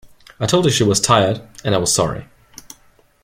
[0.39, 2.25] I told her she was tired, and I was sorry.